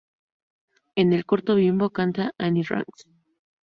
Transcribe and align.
En 0.95 1.13
el 1.13 1.25
corto 1.27 1.53
Bimbo 1.53 1.91
canta 1.91 2.31
"Any 2.39 2.63
Rags? 2.63 3.05